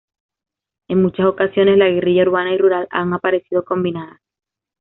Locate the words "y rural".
2.55-2.87